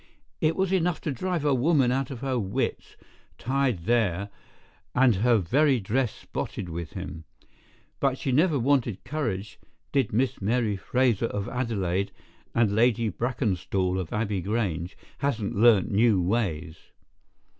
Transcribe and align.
It 0.39 0.55
was 0.55 0.71
enough 0.71 0.99
to 1.01 1.11
drive 1.11 1.45
a 1.45 1.53
woman 1.53 1.91
out 1.91 2.09
of 2.09 2.21
her 2.21 2.39
wits, 2.39 2.97
tied 3.37 3.85
there, 3.85 4.29
and 4.95 5.17
her 5.17 5.37
very 5.37 5.79
dress 5.79 6.11
spotted 6.11 6.69
with 6.69 6.93
him, 6.93 7.23
but 7.99 8.17
she 8.17 8.31
never 8.31 8.57
wanted 8.57 9.03
courage, 9.03 9.59
did 9.91 10.11
Miss 10.11 10.41
Mary 10.41 10.75
Fraser 10.75 11.27
of 11.27 11.47
Adelaide 11.47 12.11
and 12.55 12.73
Lady 12.73 13.11
Brackenstall 13.11 13.99
of 13.99 14.11
Abbey 14.11 14.41
Grange 14.41 14.97
hasn't 15.19 15.55
learned 15.55 15.91
new 15.91 16.19
ways. 16.19 16.77